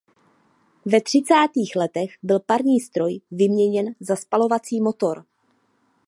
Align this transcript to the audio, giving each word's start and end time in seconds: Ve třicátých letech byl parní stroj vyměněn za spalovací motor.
Ve 0.85 1.01
třicátých 1.01 1.75
letech 1.75 2.09
byl 2.23 2.39
parní 2.39 2.79
stroj 2.79 3.21
vyměněn 3.31 3.95
za 3.99 4.15
spalovací 4.15 4.81
motor. 4.81 5.25